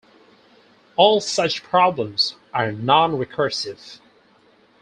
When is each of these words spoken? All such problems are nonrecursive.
All 0.95 1.21
such 1.21 1.61
problems 1.61 2.35
are 2.55 2.71
nonrecursive. 2.71 3.99